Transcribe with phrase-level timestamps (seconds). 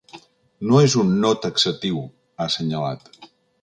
[0.69, 2.03] No és un “no” taxatiu,
[2.37, 3.19] ha assenyalat.